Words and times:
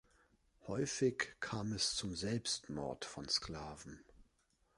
Häufig 0.65 1.35
kam 1.41 1.73
es 1.73 1.93
zum 1.93 2.15
Selbstmord 2.15 3.05
von 3.05 3.29
Sklaven. 3.29 4.03